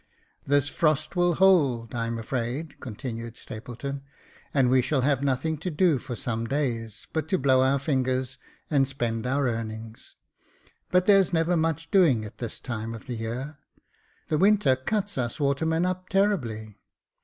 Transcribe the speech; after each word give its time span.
"This 0.47 0.67
frost 0.67 1.15
will 1.15 1.35
hold, 1.35 1.93
I'm 1.93 2.17
afraid," 2.17 2.79
continued 2.79 3.37
Stapleton," 3.37 4.01
and 4.51 4.71
we 4.71 4.81
shall 4.81 5.01
have 5.01 5.21
nothing 5.21 5.59
to 5.59 5.69
do 5.69 5.99
for 5.99 6.15
some 6.15 6.47
days 6.47 7.07
but 7.13 7.27
to 7.27 7.37
blow 7.37 7.61
our 7.61 7.77
fingers 7.77 8.39
and 8.71 8.87
spend 8.87 9.27
our 9.27 9.47
earnings; 9.47 10.15
but 10.89 11.05
there's 11.05 11.33
never 11.33 11.55
much 11.55 11.91
doing 11.91 12.25
at 12.25 12.39
this 12.39 12.59
time 12.59 12.95
of 12.95 13.05
the 13.05 13.13
year. 13.17 13.59
The 14.27 14.39
winter 14.39 14.75
cuts 14.75 15.19
us 15.19 15.39
watermen 15.39 15.85
up 15.85 16.09
terribly. 16.09 16.79